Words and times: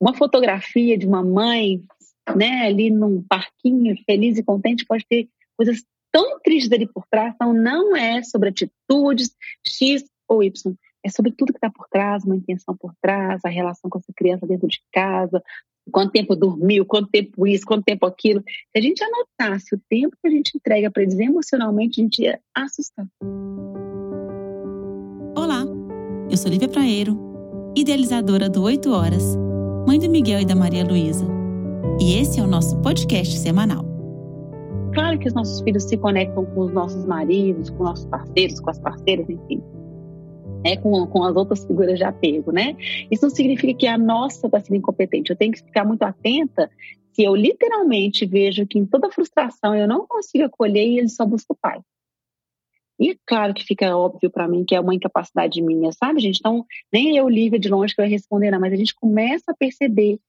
uma 0.00 0.14
fotografia 0.14 0.96
de 0.96 1.06
uma 1.06 1.22
mãe, 1.22 1.82
né, 2.34 2.66
ali 2.66 2.90
num 2.90 3.22
parquinho, 3.22 3.94
feliz 4.06 4.38
e 4.38 4.42
contente, 4.42 4.86
pode 4.86 5.04
ter 5.06 5.28
coisas 5.56 5.84
tão 6.10 6.40
tristes 6.40 6.72
ali 6.72 6.86
por 6.86 7.04
trás. 7.10 7.34
Então, 7.34 7.52
não 7.52 7.94
é 7.94 8.22
sobre 8.22 8.48
atitudes 8.48 9.36
X 9.64 10.04
ou 10.26 10.42
Y. 10.42 10.74
É 11.04 11.10
sobre 11.10 11.32
tudo 11.32 11.52
que 11.52 11.58
está 11.58 11.70
por 11.70 11.86
trás, 11.88 12.24
uma 12.24 12.36
intenção 12.36 12.76
por 12.76 12.94
trás, 13.00 13.40
a 13.44 13.48
relação 13.48 13.88
com 13.90 13.98
essa 13.98 14.12
criança 14.14 14.46
dentro 14.46 14.68
de 14.68 14.80
casa, 14.92 15.42
quanto 15.90 16.12
tempo 16.12 16.36
dormiu, 16.36 16.84
quanto 16.84 17.08
tempo 17.08 17.46
isso, 17.46 17.64
quanto 17.64 17.84
tempo 17.84 18.06
aquilo. 18.06 18.42
Se 18.42 18.78
a 18.78 18.80
gente 18.80 19.02
anotasse 19.02 19.74
o 19.74 19.80
tempo 19.88 20.16
que 20.20 20.28
a 20.28 20.30
gente 20.30 20.56
entrega 20.56 20.90
para 20.90 21.02
eles 21.02 21.18
emocionalmente, 21.18 22.00
a 22.00 22.04
gente 22.04 22.22
ia 22.22 22.40
assustar. 22.54 23.06
Olá, 25.36 25.64
eu 26.30 26.36
sou 26.36 26.50
Lívia 26.50 26.68
Praeiro, 26.68 27.18
idealizadora 27.74 28.48
do 28.48 28.62
8 28.62 28.90
Horas, 28.90 29.36
mãe 29.86 29.98
do 29.98 30.08
Miguel 30.08 30.40
e 30.40 30.44
da 30.44 30.54
Maria 30.54 30.84
Luísa. 30.84 31.26
E 32.00 32.16
esse 32.16 32.40
é 32.40 32.42
o 32.42 32.46
nosso 32.46 32.76
podcast 32.80 33.36
semanal. 33.38 33.84
Claro 34.94 35.18
que 35.18 35.28
os 35.28 35.34
nossos 35.34 35.60
filhos 35.62 35.84
se 35.84 35.96
conectam 35.96 36.44
com 36.46 36.60
os 36.62 36.72
nossos 36.72 37.04
maridos, 37.04 37.70
com 37.70 37.84
nossos 37.84 38.06
parceiros, 38.06 38.60
com 38.60 38.70
as 38.70 38.78
parceiras, 38.78 39.28
enfim 39.28 39.62
né, 40.64 40.76
com, 40.76 41.06
com 41.06 41.24
as 41.24 41.34
outras 41.34 41.64
figuras 41.64 41.98
de 41.98 42.04
apego, 42.04 42.52
né? 42.52 42.76
Isso 43.10 43.22
não 43.22 43.30
significa 43.30 43.74
que 43.74 43.86
a 43.86 43.98
nossa 43.98 44.46
está 44.46 44.60
sendo 44.60 44.76
incompetente. 44.76 45.30
Eu 45.30 45.36
tenho 45.36 45.52
que 45.52 45.62
ficar 45.62 45.84
muito 45.84 46.02
atenta 46.02 46.70
se 47.12 47.22
eu 47.22 47.34
literalmente 47.34 48.26
vejo 48.26 48.66
que 48.66 48.78
em 48.78 48.86
toda 48.86 49.10
frustração 49.10 49.74
eu 49.74 49.88
não 49.88 50.06
consigo 50.06 50.44
acolher 50.44 50.86
e 50.86 50.98
ele 50.98 51.08
só 51.08 51.24
busca 51.24 51.52
o 51.52 51.56
pai. 51.60 51.80
E 53.00 53.12
é 53.12 53.16
claro 53.26 53.54
que 53.54 53.64
fica 53.64 53.96
óbvio 53.96 54.30
para 54.30 54.46
mim 54.46 54.64
que 54.64 54.74
é 54.74 54.80
uma 54.80 54.94
incapacidade 54.94 55.62
minha, 55.62 55.90
sabe, 55.92 56.20
gente? 56.20 56.38
Então, 56.38 56.66
nem 56.92 57.16
eu, 57.16 57.28
Lívia, 57.28 57.58
de 57.58 57.68
longe 57.70 57.94
que 57.94 58.00
eu 58.00 58.06
responder, 58.06 58.50
não, 58.50 58.60
mas 58.60 58.74
a 58.74 58.76
gente 58.76 58.94
começa 58.94 59.52
a 59.52 59.56
perceber 59.56 60.20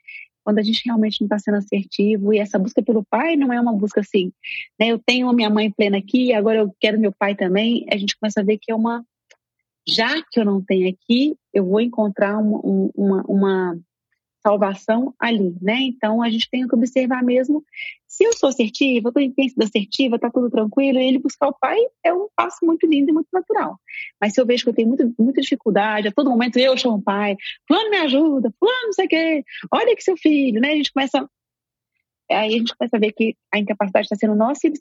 quando 0.43 0.59
a 0.59 0.63
gente 0.63 0.81
realmente 0.85 1.21
não 1.21 1.25
está 1.25 1.37
sendo 1.37 1.57
assertivo 1.57 2.33
e 2.33 2.39
essa 2.39 2.57
busca 2.57 2.81
pelo 2.81 3.03
pai 3.03 3.35
não 3.35 3.53
é 3.53 3.59
uma 3.59 3.73
busca 3.73 3.99
assim, 3.99 4.31
né? 4.79 4.87
Eu 4.87 4.97
tenho 4.97 5.29
a 5.29 5.33
minha 5.33 5.49
mãe 5.49 5.69
plena 5.69 5.97
aqui, 5.97 6.33
agora 6.33 6.59
eu 6.59 6.75
quero 6.79 6.99
meu 6.99 7.11
pai 7.11 7.35
também. 7.35 7.85
A 7.91 7.97
gente 7.97 8.17
começa 8.17 8.39
a 8.39 8.43
ver 8.43 8.57
que 8.57 8.71
é 8.71 8.75
uma 8.75 9.05
já 9.87 10.21
que 10.31 10.39
eu 10.39 10.45
não 10.45 10.61
tenho 10.61 10.89
aqui, 10.89 11.35
eu 11.53 11.65
vou 11.65 11.81
encontrar 11.81 12.37
uma, 12.37 12.59
uma, 12.95 13.23
uma 13.27 13.79
salvação 14.41 15.13
ali, 15.19 15.55
né? 15.61 15.77
Então 15.81 16.21
a 16.21 16.29
gente 16.29 16.49
tem 16.49 16.67
que 16.67 16.75
observar 16.75 17.23
mesmo 17.23 17.63
se 18.07 18.25
eu 18.25 18.33
sou 18.33 18.49
assertiva, 18.49 19.09
eu 19.15 19.49
sido 19.49 19.63
assertiva, 19.63 20.19
tá 20.19 20.29
tudo 20.29 20.49
tranquilo, 20.49 20.99
ele 20.99 21.17
buscar 21.17 21.47
o 21.47 21.53
pai 21.53 21.77
é 22.03 22.13
um 22.13 22.27
passo 22.35 22.65
muito 22.65 22.85
lindo 22.85 23.09
e 23.09 23.13
muito 23.13 23.29
natural. 23.31 23.79
Mas 24.19 24.33
se 24.33 24.41
eu 24.41 24.45
vejo 24.45 24.63
que 24.63 24.69
eu 24.69 24.73
tenho 24.73 24.89
muita, 24.89 25.09
muita 25.17 25.41
dificuldade, 25.41 26.07
a 26.07 26.11
todo 26.11 26.29
momento 26.29 26.57
eu 26.57 26.75
chamo 26.77 26.95
o 26.95 27.01
pai, 27.01 27.37
fulano 27.67 27.89
me 27.89 27.97
ajuda, 27.97 28.53
fulano 28.59 28.85
não 28.85 28.93
sei 28.93 29.05
o 29.05 29.09
quê, 29.09 29.43
olha 29.71 29.95
que 29.95 30.03
seu 30.03 30.17
filho, 30.17 30.59
né? 30.59 30.71
A 30.71 30.75
gente 30.75 30.91
começa 30.91 31.29
aí 32.29 32.55
a 32.55 32.57
gente 32.57 32.75
começa 32.75 32.97
a 32.97 32.99
ver 32.99 33.11
que 33.13 33.35
a 33.53 33.59
incapacidade 33.59 34.05
está 34.05 34.15
sendo 34.15 34.35
nossa 34.35 34.59
e 34.65 34.69
eles 34.69 34.79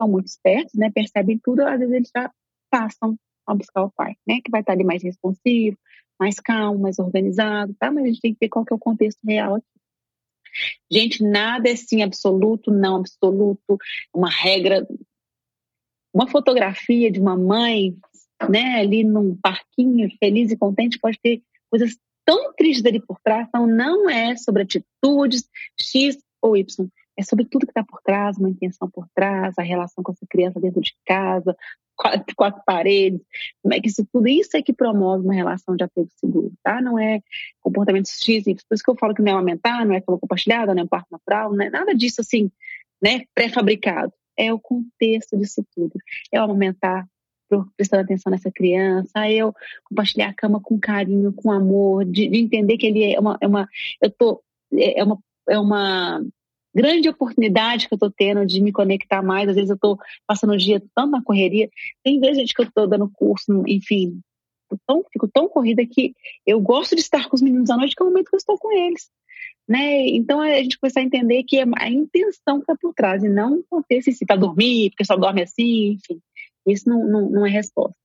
são 0.00 0.08
muito 0.08 0.26
espertos, 0.26 0.74
né? 0.74 0.90
Percebem 0.90 1.38
tudo, 1.42 1.60
às 1.60 1.78
vezes 1.78 1.94
eles 1.94 2.10
já 2.14 2.30
passam 2.70 3.16
a 3.46 3.54
buscar 3.54 3.82
o 3.82 3.90
pai, 3.90 4.14
né? 4.26 4.40
Que 4.42 4.50
vai 4.50 4.60
estar 4.60 4.72
ali 4.72 4.84
mais 4.84 5.02
responsivo, 5.02 5.76
mais 6.20 6.38
calmo, 6.38 6.80
mais 6.80 6.98
organizado, 6.98 7.74
tá? 7.78 7.90
Mas 7.90 8.04
a 8.04 8.06
gente 8.08 8.20
tem 8.20 8.34
que 8.34 8.40
ver 8.40 8.50
qual 8.50 8.64
que 8.64 8.72
é 8.72 8.76
o 8.76 8.78
contexto 8.78 9.18
real 9.24 9.54
aqui. 9.54 9.66
Gente, 10.92 11.22
nada 11.22 11.68
é 11.68 11.74
sim 11.74 12.02
absoluto, 12.02 12.70
não 12.70 12.96
absoluto, 12.96 13.78
uma 14.14 14.28
regra. 14.28 14.86
Uma 16.12 16.28
fotografia 16.28 17.10
de 17.10 17.20
uma 17.20 17.36
mãe, 17.36 17.96
né, 18.48 18.80
ali 18.80 19.04
num 19.04 19.36
parquinho, 19.36 20.10
feliz 20.18 20.50
e 20.50 20.56
contente, 20.56 20.98
pode 20.98 21.18
ter 21.22 21.42
coisas 21.70 21.96
tão 22.24 22.52
tristes 22.54 22.84
ali 22.84 23.00
por 23.00 23.18
trás. 23.20 23.46
Então, 23.48 23.66
não 23.66 24.10
é 24.10 24.36
sobre 24.36 24.62
atitudes 24.62 25.48
X 25.78 26.18
ou 26.42 26.56
Y 26.56 26.90
é 27.20 27.22
sobre 27.22 27.44
tudo 27.44 27.66
que 27.66 27.70
está 27.70 27.84
por 27.84 28.00
trás, 28.02 28.38
uma 28.38 28.48
intenção 28.48 28.90
por 28.90 29.06
trás, 29.14 29.54
a 29.58 29.62
relação 29.62 30.02
com 30.02 30.10
essa 30.10 30.26
criança 30.28 30.58
dentro 30.58 30.80
de 30.80 30.94
casa, 31.04 31.54
quatro, 32.00 32.34
quatro 32.34 32.62
paredes, 32.64 33.20
como 33.62 33.74
é 33.74 33.80
que 33.80 33.88
isso 33.88 34.06
tudo 34.10 34.26
isso 34.26 34.56
é 34.56 34.62
que 34.62 34.72
promove 34.72 35.24
uma 35.24 35.34
relação 35.34 35.76
de 35.76 35.84
apego 35.84 36.08
seguro, 36.16 36.52
tá? 36.62 36.80
Não 36.80 36.98
é 36.98 37.20
comportamento 37.60 38.08
X, 38.08 38.44
por 38.44 38.74
isso 38.74 38.82
que 38.82 38.90
eu 38.90 38.96
falo 38.96 39.14
que 39.14 39.20
não 39.20 39.32
é 39.32 39.34
aumentar, 39.34 39.84
não 39.84 39.94
é 39.94 40.00
cama 40.00 40.18
compartilhada, 40.18 40.74
não 40.74 40.84
é 40.84 40.86
parto 40.86 41.08
natural, 41.10 41.52
não 41.52 41.62
é 41.62 41.68
nada 41.68 41.94
disso 41.94 42.22
assim, 42.22 42.50
né, 43.02 43.24
pré-fabricado. 43.34 44.12
É 44.36 44.50
o 44.52 44.58
contexto 44.58 45.36
disso 45.36 45.62
tudo. 45.74 45.92
É 46.32 46.38
aumentar 46.38 47.06
prestando 47.76 48.04
atenção 48.04 48.30
nessa 48.30 48.50
criança, 48.50 49.26
é 49.26 49.34
eu 49.34 49.52
compartilhar 49.84 50.28
a 50.28 50.34
cama 50.34 50.60
com 50.62 50.78
carinho, 50.78 51.32
com 51.32 51.50
amor, 51.50 52.04
de, 52.04 52.28
de 52.28 52.38
entender 52.38 52.78
que 52.78 52.86
ele 52.86 53.12
é 53.12 53.18
uma, 53.18 53.36
é 53.40 53.46
uma 53.46 53.68
eu 54.00 54.10
tô 54.10 54.42
é, 54.72 55.00
é 55.00 55.04
uma 55.04 55.18
é 55.48 55.58
uma 55.58 56.24
grande 56.74 57.08
oportunidade 57.08 57.88
que 57.88 57.94
eu 57.94 57.96
estou 57.96 58.10
tendo 58.10 58.46
de 58.46 58.60
me 58.60 58.72
conectar 58.72 59.22
mais. 59.22 59.48
Às 59.48 59.56
vezes 59.56 59.70
eu 59.70 59.76
estou 59.76 59.98
passando 60.26 60.52
o 60.52 60.58
dia 60.58 60.82
tanto 60.94 61.10
na 61.10 61.22
correria. 61.22 61.68
Tem 62.02 62.20
vezes 62.20 62.38
gente, 62.38 62.54
que 62.54 62.60
eu 62.60 62.66
estou 62.66 62.86
dando 62.86 63.10
curso, 63.10 63.64
enfim, 63.66 64.20
tão, 64.86 65.04
fico 65.12 65.28
tão 65.28 65.48
corrida 65.48 65.84
que 65.86 66.14
eu 66.46 66.60
gosto 66.60 66.94
de 66.94 67.00
estar 67.00 67.28
com 67.28 67.36
os 67.36 67.42
meninos 67.42 67.70
à 67.70 67.76
noite, 67.76 67.94
que 67.94 68.02
é 68.02 68.04
o 68.04 68.08
momento 68.08 68.28
que 68.28 68.34
eu 68.34 68.38
estou 68.38 68.58
com 68.58 68.72
eles. 68.72 69.10
Né? 69.68 70.08
Então 70.08 70.40
a 70.40 70.62
gente 70.62 70.78
começa 70.78 71.00
a 71.00 71.02
entender 71.02 71.44
que 71.44 71.58
é 71.58 71.64
a 71.78 71.88
intenção 71.88 72.58
está 72.58 72.76
por 72.76 72.92
trás, 72.94 73.22
e 73.22 73.28
não 73.28 73.62
acontecer 73.70 74.12
se 74.12 74.26
para 74.26 74.36
dormir, 74.36 74.90
porque 74.90 75.04
só 75.04 75.16
dorme 75.16 75.42
assim, 75.42 75.92
enfim. 75.92 76.20
Isso 76.66 76.88
não, 76.88 77.06
não, 77.06 77.30
não 77.30 77.46
é 77.46 77.50
resposta. 77.50 77.96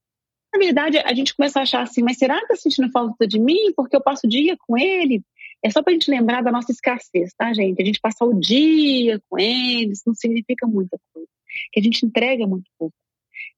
Na 0.54 0.60
verdade, 0.60 0.98
a 1.00 1.14
gente 1.14 1.36
começa 1.36 1.60
a 1.60 1.64
achar 1.64 1.82
assim, 1.82 2.02
mas 2.02 2.18
será 2.18 2.38
que 2.38 2.54
está 2.54 2.56
sentindo 2.56 2.90
falta 2.90 3.28
de 3.28 3.40
mim 3.40 3.74
porque 3.76 3.96
eu 3.96 4.02
passo 4.02 4.26
o 4.26 4.30
dia 4.30 4.56
com 4.58 4.78
ele? 4.78 5.22
É 5.66 5.70
só 5.72 5.82
para 5.82 5.90
a 5.90 5.94
gente 5.94 6.12
lembrar 6.12 6.44
da 6.44 6.52
nossa 6.52 6.72
escassez, 6.72 7.34
tá, 7.36 7.52
gente? 7.52 7.82
A 7.82 7.86
gente 7.86 8.00
passar 8.00 8.24
o 8.24 8.40
dia 8.40 9.20
com 9.28 9.40
eles 9.40 10.04
não 10.06 10.14
significa 10.14 10.68
muita 10.68 10.96
coisa, 11.12 11.28
que 11.74 11.80
a 11.80 11.84
gente 11.84 12.06
entrega 12.06 12.46
muito 12.46 12.70
pouco. 12.78 12.96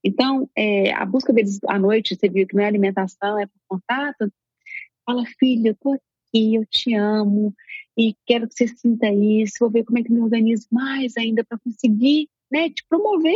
Então, 0.01 0.49
é, 0.55 0.93
a 0.93 1.05
busca 1.05 1.33
deles 1.33 1.59
à 1.67 1.77
noite, 1.77 2.15
você 2.15 2.29
viu 2.29 2.47
que 2.47 2.55
não 2.55 2.63
é 2.63 2.65
alimentação, 2.65 3.37
é 3.37 3.45
por 3.45 3.59
contato. 3.67 4.31
Fala, 5.05 5.25
filha, 5.37 5.71
eu 5.71 5.75
tô 5.75 5.91
aqui, 5.91 6.55
eu 6.55 6.65
te 6.65 6.93
amo 6.93 7.53
e 7.97 8.15
quero 8.25 8.47
que 8.47 8.53
você 8.53 8.69
sinta 8.69 9.11
isso. 9.11 9.55
Vou 9.59 9.69
ver 9.69 9.83
como 9.83 9.99
é 9.99 10.03
que 10.03 10.11
me 10.11 10.21
organizo 10.21 10.65
mais 10.71 11.17
ainda 11.17 11.43
para 11.43 11.59
conseguir, 11.59 12.29
né, 12.49 12.69
te 12.69 12.85
promover 12.87 13.35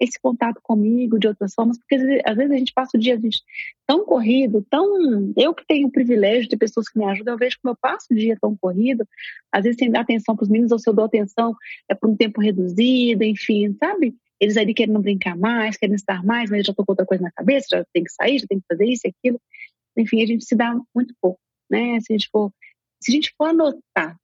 esse 0.00 0.18
contato 0.20 0.60
comigo 0.62 1.18
de 1.18 1.26
outras 1.26 1.54
formas, 1.54 1.78
porque 1.78 1.96
às 2.24 2.36
vezes 2.36 2.52
a 2.52 2.56
gente 2.56 2.72
passa 2.72 2.96
o 2.96 3.00
dia 3.00 3.18
gente, 3.18 3.42
tão 3.86 4.04
corrido, 4.04 4.64
tão. 4.70 5.32
Eu 5.36 5.54
que 5.54 5.66
tenho 5.66 5.88
o 5.88 5.92
privilégio 5.92 6.48
de 6.48 6.56
pessoas 6.56 6.88
que 6.88 6.98
me 6.98 7.04
ajudam, 7.04 7.34
eu 7.34 7.38
vejo 7.38 7.58
como 7.62 7.72
eu 7.72 7.78
passo 7.80 8.06
o 8.10 8.14
dia 8.14 8.36
tão 8.40 8.56
corrido, 8.56 9.06
às 9.52 9.64
vezes 9.64 9.78
sem 9.78 9.90
dar 9.90 10.00
atenção 10.00 10.36
para 10.36 10.44
os 10.44 10.48
meninos, 10.48 10.72
ou 10.72 10.78
se 10.78 10.88
eu 10.88 10.94
dou 10.94 11.04
atenção 11.04 11.54
é 11.88 11.94
por 11.94 12.08
um 12.08 12.16
tempo 12.16 12.40
reduzido, 12.40 13.24
enfim, 13.24 13.74
sabe? 13.78 14.14
Eles 14.40 14.56
ali 14.56 14.72
querendo 14.72 15.00
brincar 15.00 15.36
mais, 15.36 15.76
querendo 15.76 15.96
estar 15.96 16.24
mais, 16.24 16.48
mas 16.50 16.64
já 16.64 16.70
estou 16.70 16.84
com 16.84 16.92
outra 16.92 17.06
coisa 17.06 17.24
na 17.24 17.32
cabeça, 17.32 17.66
já 17.70 17.84
tem 17.92 18.04
que 18.04 18.12
sair, 18.12 18.38
já 18.38 18.46
tem 18.46 18.60
que 18.60 18.66
fazer 18.68 18.86
isso 18.86 19.02
e 19.06 19.08
aquilo. 19.08 19.40
Enfim, 19.96 20.22
a 20.22 20.26
gente 20.26 20.44
se 20.44 20.54
dá 20.54 20.78
muito 20.94 21.14
pouco, 21.20 21.40
né? 21.68 21.98
Se 22.00 22.12
a 22.12 22.16
gente 22.16 22.28
for, 22.30 22.52
se 23.02 23.10
a 23.10 23.14
gente 23.14 23.34
for 23.36 23.46
anotar 23.46 24.16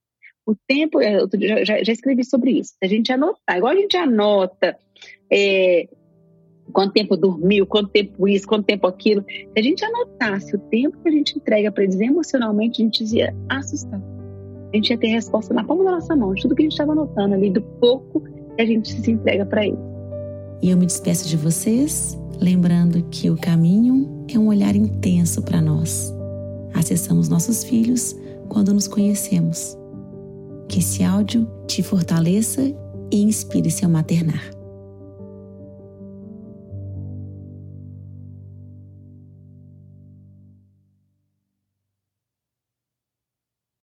o 0.45 0.55
tempo, 0.67 1.01
eu 1.01 1.27
já, 1.65 1.83
já 1.83 1.91
escrevi 1.91 2.23
sobre 2.23 2.51
isso, 2.51 2.73
a 2.83 2.87
gente 2.87 3.11
anotar, 3.11 3.57
igual 3.57 3.73
a 3.73 3.75
gente 3.75 3.97
anota 3.97 4.77
é, 5.31 5.87
quanto 6.71 6.93
tempo 6.93 7.17
dormiu, 7.17 7.65
quanto 7.65 7.89
tempo 7.89 8.27
isso, 8.27 8.47
quanto 8.47 8.65
tempo 8.65 8.87
aquilo. 8.87 9.23
Se 9.27 9.59
a 9.59 9.61
gente 9.61 9.83
anotasse 9.83 10.55
o 10.55 10.59
tempo 10.59 10.97
que 11.01 11.09
a 11.09 11.11
gente 11.11 11.37
entrega 11.37 11.71
para 11.71 11.83
eles 11.83 11.99
emocionalmente, 11.99 12.81
a 12.81 12.85
gente 12.85 13.03
ia 13.15 13.35
assustar. 13.49 14.01
A 14.71 14.75
gente 14.75 14.89
ia 14.89 14.97
ter 14.97 15.07
resposta 15.07 15.53
na 15.53 15.63
palma 15.63 15.85
da 15.85 15.91
nossa 15.91 16.15
mão, 16.15 16.33
de 16.33 16.41
tudo 16.41 16.55
que 16.55 16.63
a 16.63 16.65
gente 16.65 16.73
estava 16.73 16.91
anotando 16.91 17.33
ali, 17.33 17.49
do 17.49 17.61
pouco 17.61 18.21
que 18.21 18.61
a 18.61 18.65
gente 18.65 18.91
se 18.91 19.11
entrega 19.11 19.45
para 19.45 19.65
eles. 19.65 19.79
E 20.61 20.69
eu 20.69 20.77
me 20.77 20.85
despeço 20.85 21.27
de 21.27 21.37
vocês, 21.37 22.17
lembrando 22.39 23.03
que 23.09 23.29
o 23.29 23.37
caminho 23.37 24.25
é 24.33 24.37
um 24.37 24.47
olhar 24.47 24.75
intenso 24.75 25.41
para 25.41 25.61
nós. 25.61 26.13
Acessamos 26.73 27.29
nossos 27.29 27.63
filhos 27.63 28.15
quando 28.49 28.73
nos 28.73 28.87
conhecemos. 28.87 29.77
Que 30.75 30.79
esse 30.79 31.05
áudio 31.05 31.47
te 31.65 31.81
fortaleça 31.81 32.61
e 33.09 33.21
inspire 33.21 33.71
seu 33.71 33.87
maternar. 33.87 34.43